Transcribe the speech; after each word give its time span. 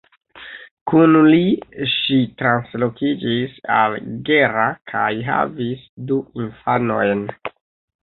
Kun 0.91 1.11
li 1.33 1.41
ŝi 1.97 2.17
translokiĝis 2.39 3.61
al 3.77 4.01
Gera 4.33 4.67
kaj 4.95 5.07
havis 5.31 5.89
du 6.11 6.23
infanojn. 6.45 7.27